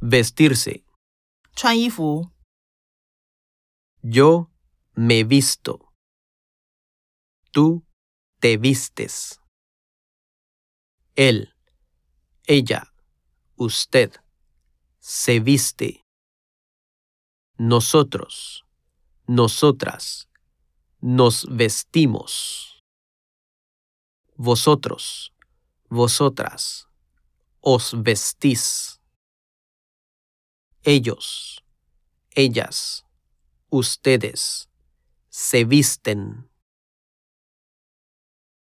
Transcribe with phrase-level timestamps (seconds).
[0.00, 0.84] vestirse.
[1.54, 2.30] 穿衣服，
[4.02, 4.50] Yo
[4.94, 5.92] me visto.
[7.52, 7.84] Tú
[8.40, 9.38] te vistes.
[11.14, 11.54] Él,
[12.46, 12.92] ella,
[13.56, 14.12] usted
[14.98, 16.02] se viste.
[17.58, 18.64] Nosotros,
[19.26, 20.26] nosotras
[21.00, 22.80] nos vestimos.
[24.36, 25.32] Vosotros,
[25.90, 26.88] vosotras
[27.60, 28.95] os vestís.
[30.89, 31.65] Ellos,
[32.31, 33.05] ellas,
[33.69, 34.69] ustedes
[35.29, 36.46] se visten.